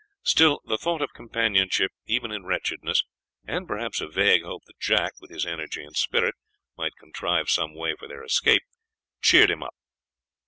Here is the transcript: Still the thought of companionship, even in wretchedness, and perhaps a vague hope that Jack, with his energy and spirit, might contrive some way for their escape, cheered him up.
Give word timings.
Still 0.23 0.61
the 0.65 0.79
thought 0.79 1.03
of 1.03 1.13
companionship, 1.13 1.91
even 2.07 2.31
in 2.31 2.43
wretchedness, 2.43 3.03
and 3.45 3.67
perhaps 3.67 4.01
a 4.01 4.07
vague 4.07 4.41
hope 4.41 4.63
that 4.65 4.79
Jack, 4.79 5.11
with 5.21 5.29
his 5.29 5.45
energy 5.45 5.83
and 5.83 5.95
spirit, 5.95 6.33
might 6.75 6.95
contrive 6.99 7.51
some 7.51 7.75
way 7.75 7.93
for 7.95 8.07
their 8.07 8.23
escape, 8.23 8.63
cheered 9.21 9.51
him 9.51 9.61
up. 9.61 9.75